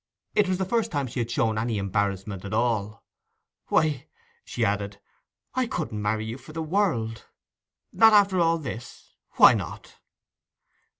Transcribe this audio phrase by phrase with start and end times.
[0.33, 3.03] It was the first time she had shown any embarrassment at all.
[3.67, 4.07] 'Why,'
[4.43, 4.99] she added,
[5.53, 7.27] 'I couldn't marry you for the world.'
[7.93, 9.13] 'Not after all this!
[9.33, 9.99] Why not?